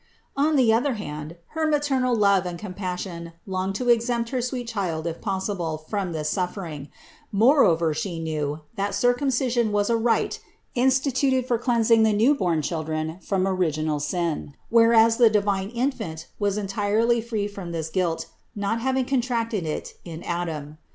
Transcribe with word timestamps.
514. 0.35 0.49
On 0.49 0.55
the 0.57 0.73
other 0.73 0.95
hand 0.95 1.35
her 1.49 1.67
maternal 1.67 2.15
love 2.15 2.43
and 2.47 2.57
com 2.57 2.73
432 2.73 3.35
THE 3.45 3.45
INCARNATION 3.45 3.45
433 3.45 3.45
passion 3.45 3.53
longed 3.53 3.75
to 3.75 3.89
exempt 3.93 4.29
her 4.31 4.41
sweet 4.41 4.67
Child 4.67 5.05
if 5.05 5.21
possible, 5.21 5.77
from 5.77 6.11
this 6.11 6.29
suffering; 6.31 6.89
moreover 7.31 7.93
She 7.93 8.17
knew, 8.19 8.61
that 8.77 8.95
circum 8.95 9.27
cision 9.27 9.69
was 9.69 9.91
a 9.91 9.95
rite 9.95 10.39
instituted 10.73 11.45
for 11.45 11.59
cleansing 11.59 12.01
the 12.01 12.13
newborn 12.13 12.63
children 12.63 13.19
from 13.21 13.47
original 13.47 13.99
sin, 13.99 14.55
whereas 14.69 15.17
the 15.17 15.29
divine 15.29 15.69
Infant 15.69 16.25
was 16.39 16.57
entirely 16.57 17.21
free 17.21 17.47
from 17.47 17.71
this 17.71 17.89
guilt, 17.91 18.25
not 18.55 18.81
having 18.81 19.05
contracted 19.05 19.67
it 19.67 19.93
in 20.03 20.23
Adam. 20.23 20.79